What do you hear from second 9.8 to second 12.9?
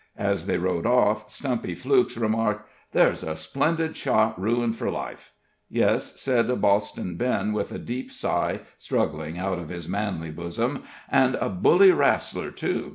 manly bosom, "an' a bully rassler, too.